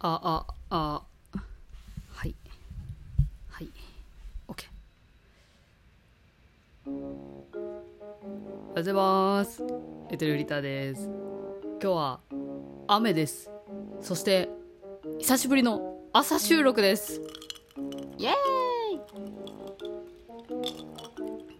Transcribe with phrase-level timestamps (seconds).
[0.00, 1.02] あああ。
[2.12, 2.36] はい。
[3.48, 3.68] はい。
[4.46, 4.64] OK
[6.86, 7.02] おはよ
[8.70, 9.60] うございます。
[10.12, 11.10] エテルリターです。
[11.82, 12.20] 今日は
[12.86, 13.50] 雨です。
[14.00, 14.48] そして
[15.18, 17.20] 久しぶりの朝収録です。
[18.18, 18.36] イエーイ。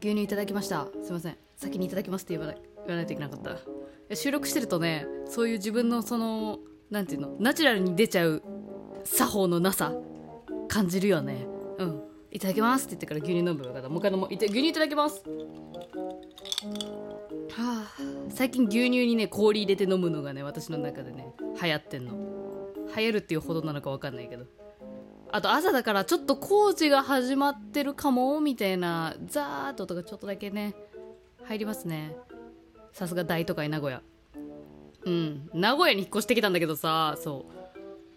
[0.00, 0.86] 牛乳いただきました。
[1.02, 1.36] すいません。
[1.56, 4.14] 先にいただきますって言わない言わないといけなかった。
[4.14, 6.60] 収録してるとねそういう自分のその
[6.90, 7.36] なんていうの？
[7.38, 8.42] ナチュラルに出ちゃう
[9.04, 9.92] 作法のなさ。
[10.68, 11.46] 感じるよね。
[11.78, 12.02] うん。
[12.30, 12.86] いただきます。
[12.86, 14.28] って言ってから牛乳飲むよかったもう一回飲もう。
[14.28, 15.22] 牛乳いただきます。
[17.52, 17.86] はあ。
[18.28, 21.32] 最近牛乳にね氷入れて飲むのがね私の中でね
[21.62, 22.12] 流行ってんの。
[22.94, 24.44] 流行るっていうほどなのか分かんないけど。
[25.30, 30.74] あと朝だからちょっと工事が始まってるかもみたいなザーッととかちょっとだけね
[31.44, 32.16] 入りますね。
[32.92, 34.02] さすが大都会名古屋。
[35.04, 35.50] うん。
[35.54, 37.52] 名古屋に引っ越してきたんだけどさそう。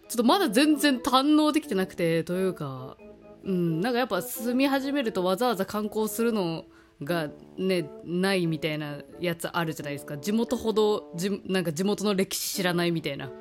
[0.07, 2.97] ちょっとまだ全然堪能できてなくてというか
[3.43, 3.81] うん。
[3.81, 6.65] なんかやっぱ住み始めるとわざわざ観光するの
[7.03, 10.17] がねないみたいなやつあるじゃないですか。
[10.17, 13.31] 地元ほどじなんか地元の歴史知らないみたいな。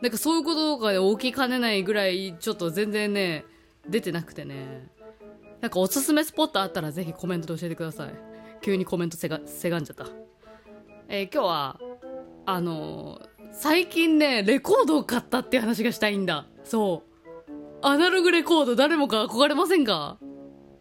[0.00, 3.44] なんかそういうことが起きかねないぐらいちょっと全然ね
[3.88, 4.88] 出てなくてね。
[5.60, 8.10] なんかおすすめスポットあったらぜひコメントで教えてください。
[8.60, 10.06] 急にコメントせがせがんじゃった。
[11.08, 11.80] えー今日は
[12.46, 13.20] あの
[13.52, 16.46] 最近ねレコードを買ったって話がしたいんだ。
[16.64, 17.16] そう。
[17.82, 20.18] アナログレコード誰もが憧れませんか？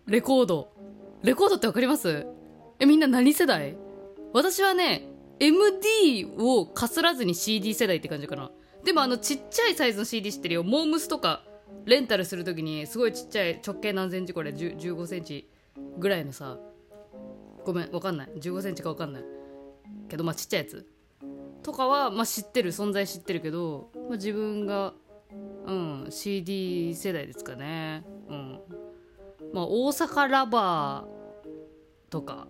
[0.07, 0.72] レコード。
[1.23, 2.27] レコードってわかります？
[2.80, 3.77] えみんな何世代？
[4.33, 8.52] 私はね MD をかすらずに CD 世代って感じかな。
[8.83, 10.63] でもあのちっちゃいサイズの CD 知ってるよ。
[10.63, 11.44] モームスとか
[11.85, 14.33] レンタルするときにすごいちっちゃい直径何センチ？
[14.33, 15.50] これ1 5センチ
[15.97, 16.59] ぐらいのさ。
[17.66, 18.27] ごめんわかんない。
[18.35, 19.23] 1 5センチかわかんない。
[20.07, 20.85] けどまあちっちゃいやつ。
[21.66, 24.94] とかは、まあ、知ってる存在知ってるけど、まあ、自分が、
[25.66, 28.05] うん、CD 世代ですかね。
[28.30, 28.59] うん。
[29.52, 32.47] まあ大阪ラバーとか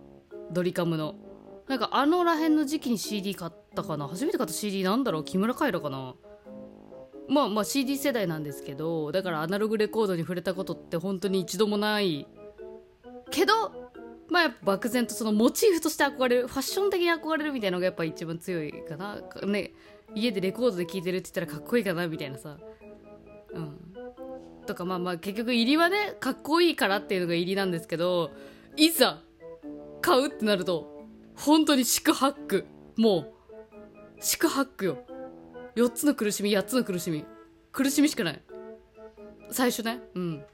[0.52, 1.14] ドリカムの。
[1.66, 4.06] なんかあのらへんの時期に CD 買ったかな。
[4.06, 5.24] 初めて買った CD なんだろう？
[5.24, 6.14] 木村カエラかな。
[7.26, 12.28] まあまあ CD 世代なんですけどだからアナログレコードに触れたことって本当に一度もない。
[13.30, 13.85] けど
[14.28, 19.20] まあ漠然とそのモチーフとして憧れるファッション的に憧れるみたいなのがやっぱ一番強いかな。
[19.46, 19.72] ね
[20.14, 22.56] 家でレコードで聴いてるって言ったらかっこいいかなみたいなさ。
[23.52, 23.78] うん。
[24.66, 28.32] とかまあまあ結局入りはねかっこいいからっていうのが入りなんですけど
[28.76, 29.20] いざ
[30.00, 30.96] 買うってなると
[31.36, 32.66] 本当に四苦八苦。
[32.96, 33.32] もう
[34.20, 34.98] 四苦八苦よ。
[35.76, 37.24] 4つの苦しみ8つの苦しみ。
[37.72, 38.42] 苦しみしかない。
[39.50, 40.00] 最初ね。
[40.14, 40.44] うん。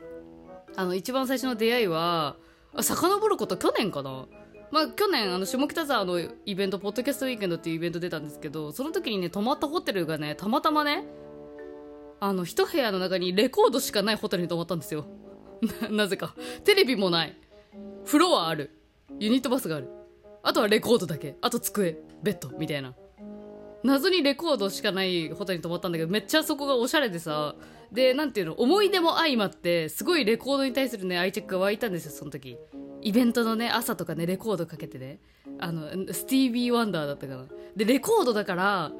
[0.76, 2.36] あの一番最初の出会いは
[2.80, 4.26] 遡ること去年かな？
[4.70, 11.04] まあ去年あの下北沢のイベントポッドキャストウィークエンドっていうイベント出たんですけどその時にね泊まったホテルがねたまたまね
[12.20, 15.06] あの一部屋の中にレコードしかないホテルに泊まったんですよ。
[15.82, 16.34] な なぜか。
[16.64, 17.36] テレビもない。
[18.04, 18.70] フロアある。
[19.18, 19.88] ユニットバスがある。
[20.44, 21.36] あとはレコードだけ。
[21.40, 21.98] あと机。
[22.22, 22.56] ベッド。
[22.56, 22.94] みたいな。
[23.84, 27.54] 謎にレコードしかないホテルに泊まったんだけどめっちゃそこがおしゃれでさ
[27.90, 32.58] でなんていうの思い出も相まってすごいレコードに対するね愛着が湧いたんですよその時。
[33.04, 35.18] イベントのね朝とかねレコードかけてね。
[35.58, 37.44] あのスティービー・ワンダーだったかな。
[37.76, 38.92] でレコードだから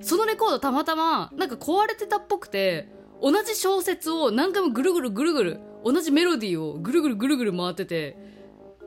[0.00, 2.88] そのレコードたまたまなんか壊れてたっぽくて
[3.20, 8.16] 同じ小説を何回もぐるぐるぐるぐる同じメロディーをぐるぐるぐるぐる回ってて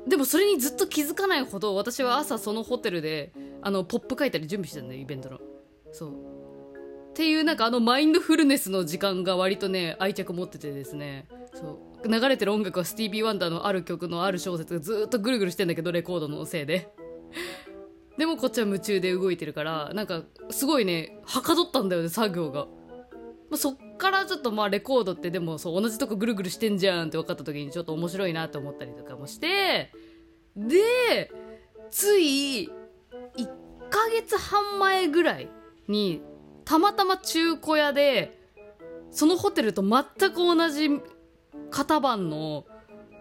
[0.07, 5.39] でもそれにずっと気づかないほど私は朝そのホテルであのポップ書いたり準備してたんだよイベントの。
[5.91, 6.09] そう。
[6.09, 11.27] っていうなんかあのマインドフルネスの時間が割とね愛着持っててですね。
[11.53, 12.07] そう。
[12.07, 16.89] 流れてる音楽はスティービー・ワンダーのある曲のある小説がずっとぐるぐるしてんだけどレコードのせいで。
[18.17, 22.67] でもこっちは夢中で動いてるからなんかすごいねはかどったんだよね作業が、
[23.49, 29.91] まあ、そっからちょっとまあレコードってでもそう同じとこぐるぐるしてんじゃんって分かった時にちょっと面白いなって思ったりとかもして
[30.55, 31.31] で
[31.91, 32.69] つい
[33.37, 33.47] 1
[33.89, 35.49] ヶ月半前ぐらい
[35.87, 36.21] に
[36.65, 38.37] たまたま中古屋で
[39.11, 40.89] そのホテルと全く同じ
[41.71, 42.65] 型番の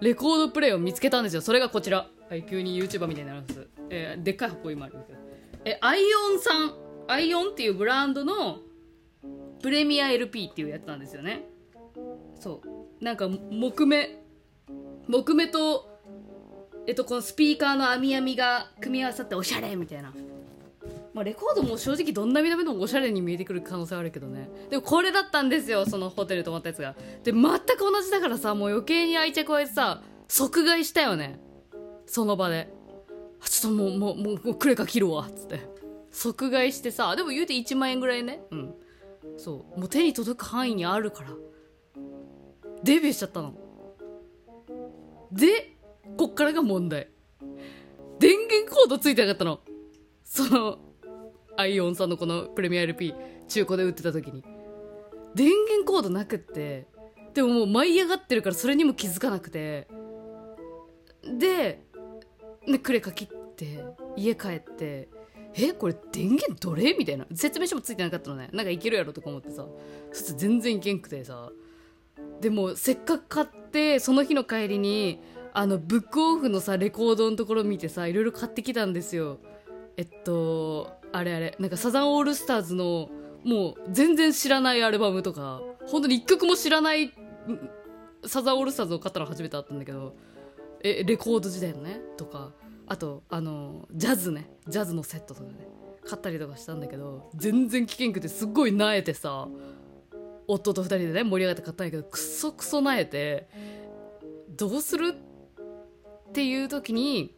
[0.01, 1.43] レコードプレイを見つけたんですよ。
[1.43, 5.19] それがこちら、はい、急に YouTuber みたいになります、えーでっかい箱今あるんですけど
[5.67, 6.01] えアイ
[6.33, 6.85] オンさん。
[7.07, 8.61] アイオンっていうブランドの
[9.65, 11.41] プレミア LP っていうやつなんですよね。
[12.39, 13.03] そう。
[13.03, 14.21] なんか木目。
[15.09, 15.89] 木目と
[16.87, 20.13] えっとこのスピーカーの網網が組み合わさっておしゃれみたいな。
[21.15, 24.51] まあ、レコードも正直どんな見た目でもおしゃれに見えてくる可能性はあるけどね。
[24.69, 26.95] でもこれだったんですよそのホテル泊まったやつが。
[27.23, 31.41] で全く同じだからさもう余計に愛着湧いてさ即買いしたよね。
[32.05, 32.69] その場で。
[33.41, 35.61] ちょっともうもうもうもうクレカ切るわっつって
[36.11, 38.75] 即買いしてさでも言うて1万円ぐらいねうん
[39.37, 41.31] そうもう手に届く範囲にあるから。
[42.83, 43.55] デビューしちゃったの。
[45.33, 45.77] で
[46.17, 47.09] こっからが問題。
[48.19, 49.61] 電源コードついてなかったの。
[50.23, 50.79] その
[51.57, 53.15] アイオンさんのこのプレミア LP
[53.49, 54.45] 中古で売ってた時に。
[55.35, 56.87] 電源コードなくって
[57.35, 59.89] でももう舞い上がってるからそれにも気づかなくて。
[61.23, 61.83] で
[62.67, 63.83] ねクレカ切って
[64.17, 65.09] 家帰って
[65.57, 66.95] えこれ電源どれ？
[66.95, 67.27] みたいな。
[67.35, 68.49] 説明書もついてなかったのね。
[68.53, 69.67] なんかいけるやろとか思ってさ。
[70.13, 71.53] そして全然いけんくてさ。
[72.41, 75.21] でもせっかく買ってその日の帰りに
[75.53, 79.39] あのブックオフのさレコードのところ見てさいろいろ買ってきたんですよ。
[79.97, 81.57] えっとあれあれ。
[81.61, 83.09] なんかサザンオールスターズの
[83.45, 85.63] もう全然知らないアルバムとか。
[85.87, 87.13] 本当に一曲も知らない
[88.27, 90.17] サザンオールスターズを買ったの初めてあったんだけど。
[90.83, 92.53] えレコード時代のねとか。
[92.87, 94.51] あとあのジャズね。
[94.69, 95.69] ジャズのセットとかね。
[96.07, 99.49] 買ったりとかしたんだけど全然危険くてすっごいなえてさ
[100.47, 103.49] 夫と2人でね盛り上がって買ったんやけどクソクソなえて
[104.51, 105.15] どうする？
[106.29, 107.35] っていう時に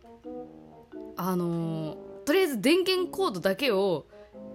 [1.16, 4.06] あのとりあえず電源コードだけを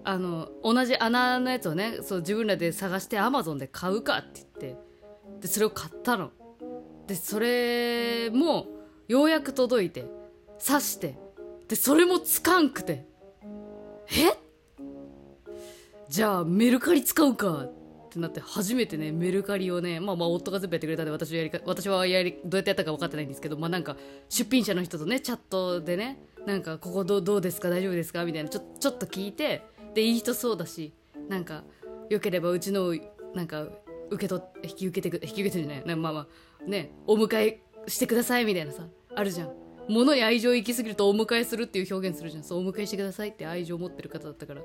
[0.03, 4.77] あの同じ穴のやつをねそう自分らで探してアマゾンで買うかって言って
[5.39, 6.31] でそれを買ったの。
[7.07, 8.67] でそれも
[9.07, 10.05] ようやく届いて
[10.65, 11.17] 刺して
[11.67, 13.05] でそれもつかんくて。
[14.13, 14.37] え？
[16.09, 17.73] じゃあメルカリ使うかっ
[18.09, 23.95] てなって初めてねメルカリをねまあまあ夫が全部やってくれたんで私はやりか私はやりどうやってやったか分かってないんですけどまあなんか
[24.27, 27.69] 出品者の人とねチャットでねなんかここどうどうですか？
[27.69, 28.25] 大丈夫ですか？
[28.25, 29.63] みたいなちょちょっと聞いて
[29.93, 30.93] でいい人そうだし
[31.29, 31.63] なんか
[32.09, 32.93] よければうちの
[33.33, 33.67] なんか
[34.09, 35.95] 受け取って引き受けてく引き受けてじゃない？
[35.95, 38.83] まあまあねお迎えしてくださいみたいなさ
[39.15, 39.60] あるじゃん。
[39.89, 42.43] 物に愛情行き過ぎるとお迎えするっていう表現するじゃん。
[42.43, 44.61] そうお迎えしてくださいって愛情を持ってる方だったから。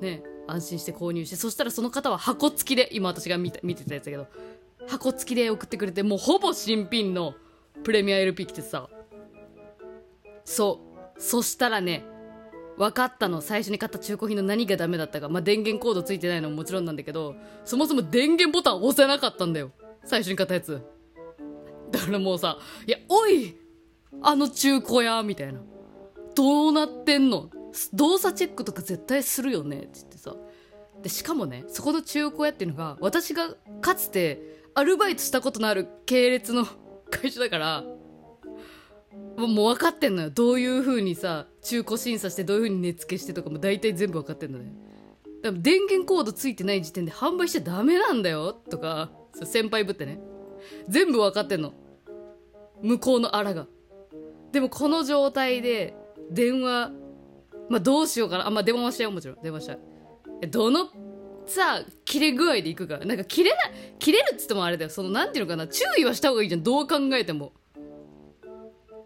[0.00, 4.26] ね安心して購入してそしたらその方は箱付きで今私が見た見てたやつだけど。
[4.88, 7.34] 箱付きで送ってくれてもうほぼ新品の
[7.84, 8.88] プレミア LP 来てさ。
[10.44, 10.80] そ
[11.16, 11.20] う。
[11.20, 12.04] そしたらね
[12.78, 13.40] 分かったの。
[13.40, 17.34] 最初に買った中古品の何がダメだったか、まあ、電源コードついてないのももちろんなんだけど
[17.64, 19.70] そもそも電源ボタン押せなかったんだよ。
[20.04, 20.80] 最初に買ったやつ。
[21.90, 23.54] だからもうさ「いやおい
[24.22, 25.60] あの中古屋」みたいな
[26.34, 27.50] 「どうなってんの？
[27.92, 30.36] 動作チェックとか絶対するよね」って言ってさ。
[31.02, 36.66] でしかもねそこの中古屋っていうのが私がかつてアルバイトしたことのある系列の
[37.10, 37.84] 会社だから
[39.36, 40.30] もう分かってんのよ。
[40.30, 44.72] どういう風にさ中古審査してどういう風に値付けしてとかも大体全部分かってんのね。
[45.42, 49.10] でも電源コードついてない時点で販売しちゃダメなんだよとか
[49.44, 50.20] 先輩ぶってね。
[50.88, 51.72] 全部分かってんの。
[52.82, 53.66] 向こうのあらが。
[54.52, 55.94] でもこの状態で
[56.30, 56.90] 電話
[57.68, 58.46] まあどうしようかな。
[58.46, 59.42] あまあ電話はしたよもちろん。
[59.42, 59.78] 電話した
[60.42, 60.88] えどの
[61.46, 62.98] さ切れ具合でいくか。
[62.98, 64.90] なんか切れない切れるっつってもあれだよ。
[64.90, 65.66] そのなんていうのかな。
[65.68, 66.62] 注意はした方がいいじゃん。
[66.62, 67.52] どう考えても。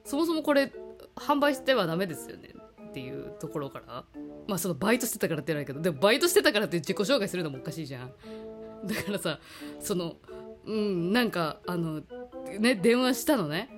[0.04, 0.72] そもそもこれ
[1.16, 2.50] 販売してはダメですよね。
[2.88, 4.04] っていうところから。
[4.46, 5.80] まあそのバイトしてたからって言わないけど。
[5.80, 8.12] でもバイトしてたからって自己紹介するのもおかしいじゃん。
[8.86, 9.40] だからさ
[9.80, 10.16] その
[10.66, 12.02] うんなんかあの
[12.58, 13.73] ね電話したのね。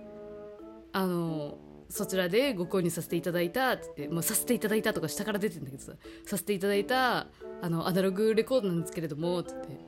[0.96, 1.58] あの
[1.90, 5.92] そちらでご購入させていただいたってって、まあ、させていただいたとか下から出てるんだけどさ
[6.24, 7.26] させていただいた
[7.60, 9.78] あのアナログレコードなんですけれどもって言って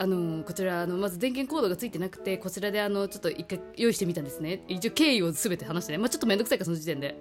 [0.00, 4.64] あのこちらあのまず電源コードがついてなくてこちらであのちょっと一回用意してみたんですね。
[4.66, 7.16] 一応経緯を全て話してね、まあ、ちょっと面倒くさいかその時点で。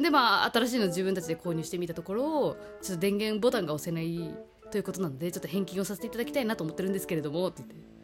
[0.00, 4.34] でまあ新しいの自分たちで購入してみたところちょっと電源ボタンが押せない
[4.70, 7.95] ということなのでちょっと返金をさせていただきたいなと思ってるんですけれどもって言って。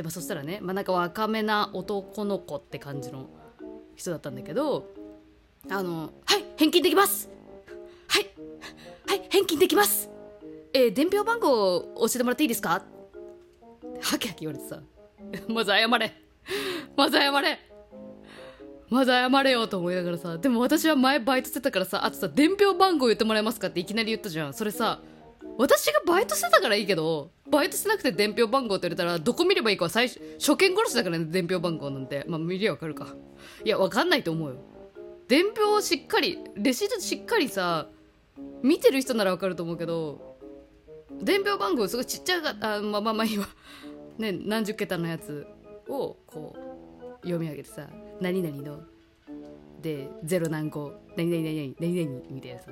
[0.00, 3.28] で、まあ、そしたらね、まあ、なんか若めな男の子って感じの
[3.96, 4.88] 人だったんだけど
[5.68, 7.28] あの「はい返金できます。
[8.08, 8.30] はい
[9.06, 10.08] はい返金できます。
[10.72, 12.82] えー、伝票番号を教えてもらっていいですか?」
[14.00, 14.80] ハキハキ言われてさ
[15.48, 16.12] 「まず謝れ。
[16.96, 17.58] まず謝れ。
[18.88, 20.38] まず謝れよ」と思いながらさ。
[20.38, 24.54] でも私は前バイトしてたからさあとさ伝票番号言ってもらえますかっていきなり言ったじゃん。
[24.54, 25.02] それさ
[25.60, 32.24] 私がバイトしてたからいいけどバイトしてなくて伝票番号って言われたらどこ見ればいいかは最初初見殺しだからね伝票番号なんて。
[32.26, 33.14] まあ見りゃわかるか。
[33.62, 34.56] いやわかんないと思うよ。
[35.28, 37.88] 伝票をしっかりレシートしっかりさ
[38.62, 40.38] 見てる人ならわかると思うけど
[41.20, 43.46] 伝票番号すごいちっちゃかったあまあまあまあいいわ
[44.16, 45.46] ね何十桁のやつ
[45.88, 47.86] をこう読み上げてさ
[48.18, 48.80] 何々の
[49.82, 52.70] でゼロ何個何々何々何々みたいなさ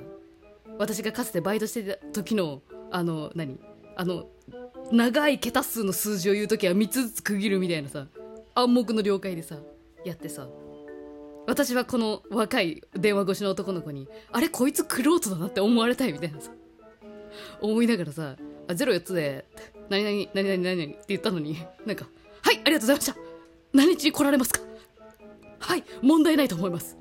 [0.79, 3.59] 私がかつてバイトしてた時のあの何？
[3.95, 4.27] あの
[4.91, 8.07] 長い桁数の数字を言う時は3つずつ区切るみたいなさ
[8.55, 9.57] 暗黙の了解でさ
[10.05, 10.47] やってさ
[11.45, 16.51] 私はこの若い電話越しの男の子にあれこいつクロートだなって思われたいみたいなさ
[17.61, 18.35] 思いながらさ
[18.67, 19.45] 「あゼロ4つで
[19.89, 22.07] 何々何々何々」って言ったのになんか
[22.41, 23.15] 「はいありがとうございました。
[23.73, 24.61] 何日に来られますか？
[25.59, 26.97] はい問題ないと思います。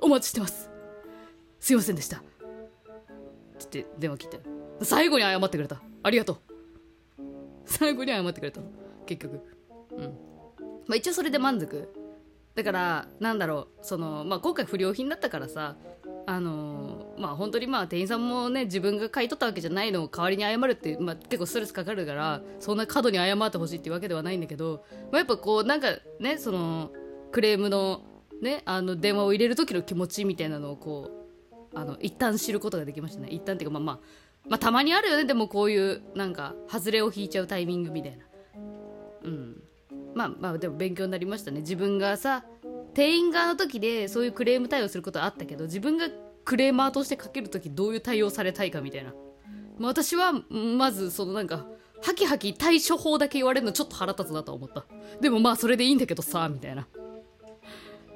[0.00, 0.68] お待ちしてます。
[1.60, 2.26] すいませんでした」って
[3.70, 4.40] 言って電話切って
[4.80, 5.80] 最後に謝ってくれた。
[6.02, 6.38] ありがとう。
[7.66, 8.60] 最後に謝ってくれた
[9.06, 9.40] 結局。
[9.92, 10.04] うん。
[10.86, 11.88] まあ一応それで満足。
[12.54, 13.84] だからなんだろう。
[13.84, 15.76] その、まあ、今回不良品だったからさ。
[16.24, 25.88] あのーまあ本当にまあ店員さんもね自分が買い取ったわけじゃないのを代わりに謝るって、まあ、結構ストレスかかるからそんな過度に謝ってほしいっていうわけではないんだけど、まあ、やっぱこうなんか
[26.20, 26.90] ねその
[27.30, 28.02] クレームの
[28.40, 31.10] ねあの電話を入れる時の気持ちみたいなのをこ
[31.74, 33.28] うあの一旦知ることができましたね。
[33.30, 33.98] 一旦っていうかまあまあ
[34.48, 35.24] まあたまにあるよね。
[35.24, 38.24] でもこういうなんか外れを引いちゃうタイミングみたいな。
[39.24, 39.62] うん。
[40.14, 41.60] まあまあでも勉強になりましたね。
[41.60, 42.44] 自分がさ
[42.94, 46.08] 店員側の時でそういうクレーム対応することはあったけど自分が
[46.44, 49.14] クレーマーとしてかける時どういう対応されたいかみたいな、
[49.78, 51.66] まあ、私はまずそのなんか
[52.02, 54.84] ハキハキ対処法だけ言われるのちょっと腹立つなと思った。
[55.20, 56.86] でもまあそれでいいんだけどさみたいな。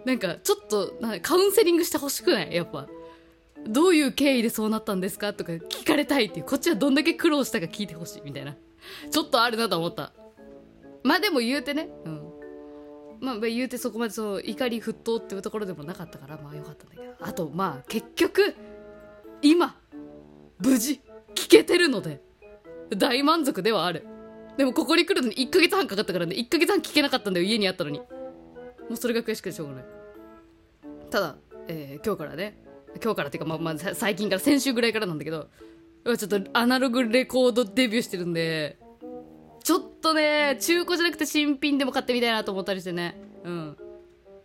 [0.05, 2.55] なんかちょっとなんかカウンセリングしてほしくない？
[2.55, 2.87] やっぱ。
[3.69, 8.57] どういう経緯でそうなったんですかとか聞かれたいっていうこっちはどんだけ苦労したか聞いてほしいみたいな。
[9.11, 10.13] ちょっとあるなと思った。
[11.03, 12.23] まあでも言うてねうん。
[13.21, 17.15] まあ言うてそこまでその怒り沸騰っていうところでもなかったからまあよかったんだけど。
[17.21, 18.55] あとまあ結局
[19.43, 19.77] 今
[20.59, 21.01] 無事
[21.35, 22.23] 聞けてるので
[22.97, 24.07] 大満足ではある。
[24.57, 26.37] でもここに来るのに1ヶ月半かかったからね。
[26.37, 27.99] 1ヶ月半聞けなかったんだよ家にあったのに。
[27.99, 28.07] も
[28.91, 29.85] うそれが悔しくてしょうがない。
[31.11, 31.37] ただ、
[31.69, 32.59] えー今日からね
[33.03, 35.49] 今日からっていうか、まあまあ、最近から先週ぐらいからなんだけど
[36.05, 38.79] ちょっとアナログレコードデビューしてるんで
[39.65, 43.21] ちょっとね中古じゃなくて新品でも買ってみたいなと思ったりしてね。
[43.43, 43.77] うん。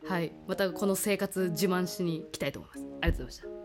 [0.08, 0.32] はい。
[0.48, 2.88] またこの生活自慢しに来たいと思います。
[3.02, 3.61] ありがとうございました。